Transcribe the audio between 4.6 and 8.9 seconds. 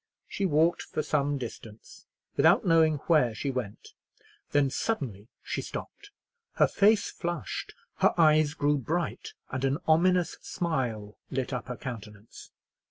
suddenly she stopped; her face flushed, her eyes grew